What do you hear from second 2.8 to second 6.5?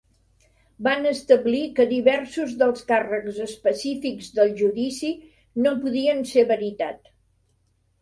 càrrecs específics del judici no podien